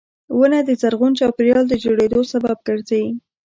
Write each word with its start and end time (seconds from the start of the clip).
•ونه 0.37 0.59
د 0.67 0.69
زرغون 0.81 1.11
چاپېریال 1.19 1.65
د 1.69 1.73
جوړېدو 1.83 2.19
سبب 2.31 2.57
ګرځي. 2.67 3.03